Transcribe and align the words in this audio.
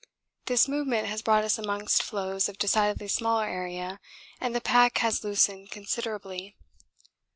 This 0.47 0.67
movement 0.67 1.05
has 1.09 1.21
brought 1.21 1.43
us 1.43 1.59
amongst 1.59 2.01
floes 2.01 2.49
of 2.49 2.57
decidedly 2.57 3.07
smaller 3.07 3.45
area 3.45 3.99
and 4.39 4.55
the 4.55 4.59
pack 4.59 4.97
has 4.97 5.23
loosened 5.23 5.69
considerably. 5.69 6.55